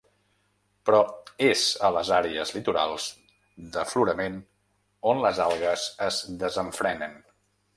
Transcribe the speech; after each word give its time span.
Però 0.89 1.01
és 1.49 1.65
a 1.89 1.91
les 1.97 2.09
àrees 2.19 2.53
litorals 2.55 3.05
d’aflorament 3.75 4.41
on 5.13 5.23
les 5.27 5.43
algues 5.45 5.85
es 6.07 6.23
desenfrenen. 6.47 7.19